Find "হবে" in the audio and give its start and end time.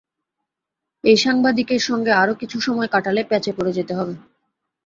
3.95-4.13